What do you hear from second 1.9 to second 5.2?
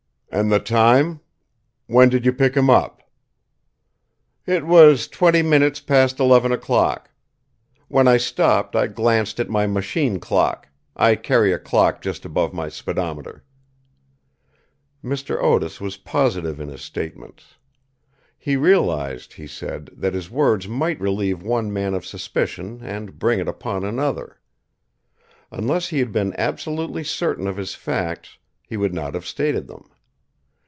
did you pick him up?" "It was